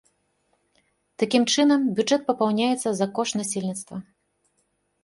Такім 1.23 1.43
чынам, 1.53 1.85
бюджэт 2.01 2.21
папаўняецца 2.31 2.89
за 3.03 3.13
кошт 3.21 3.33
насельніцтва. 3.43 3.97